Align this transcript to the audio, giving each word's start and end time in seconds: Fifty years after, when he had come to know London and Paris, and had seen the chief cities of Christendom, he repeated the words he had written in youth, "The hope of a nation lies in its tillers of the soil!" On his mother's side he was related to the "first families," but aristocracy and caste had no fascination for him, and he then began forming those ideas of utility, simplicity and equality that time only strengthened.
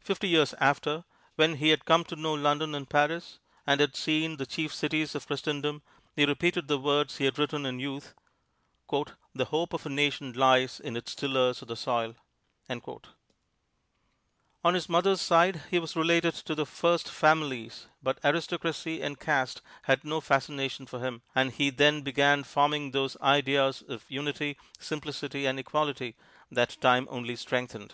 Fifty 0.00 0.28
years 0.28 0.54
after, 0.60 1.04
when 1.36 1.56
he 1.56 1.68
had 1.68 1.84
come 1.84 2.04
to 2.04 2.16
know 2.16 2.32
London 2.32 2.74
and 2.74 2.88
Paris, 2.88 3.38
and 3.66 3.80
had 3.82 3.94
seen 3.94 4.38
the 4.38 4.46
chief 4.46 4.72
cities 4.72 5.14
of 5.14 5.26
Christendom, 5.26 5.82
he 6.16 6.24
repeated 6.24 6.68
the 6.68 6.78
words 6.78 7.18
he 7.18 7.26
had 7.26 7.38
written 7.38 7.66
in 7.66 7.78
youth, 7.78 8.14
"The 8.88 9.44
hope 9.50 9.74
of 9.74 9.84
a 9.84 9.90
nation 9.90 10.32
lies 10.32 10.80
in 10.80 10.96
its 10.96 11.14
tillers 11.14 11.60
of 11.60 11.68
the 11.68 11.76
soil!" 11.76 12.14
On 12.66 12.80
his 14.72 14.88
mother's 14.88 15.20
side 15.20 15.60
he 15.70 15.78
was 15.78 15.94
related 15.96 16.32
to 16.36 16.54
the 16.54 16.64
"first 16.64 17.10
families," 17.10 17.88
but 18.02 18.20
aristocracy 18.24 19.02
and 19.02 19.20
caste 19.20 19.60
had 19.82 20.02
no 20.02 20.22
fascination 20.22 20.86
for 20.86 20.98
him, 21.00 21.20
and 21.34 21.52
he 21.52 21.68
then 21.68 22.00
began 22.00 22.42
forming 22.42 22.92
those 22.92 23.18
ideas 23.20 23.82
of 23.86 24.06
utility, 24.08 24.56
simplicity 24.78 25.44
and 25.44 25.58
equality 25.58 26.16
that 26.50 26.80
time 26.80 27.06
only 27.10 27.36
strengthened. 27.36 27.92